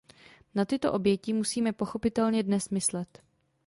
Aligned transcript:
Na 0.55 0.65
tyto 0.65 0.93
oběti 0.93 1.33
musíme 1.33 1.73
pochopitelně 1.73 2.43
dnes 2.43 2.69
myslet. 2.69 3.21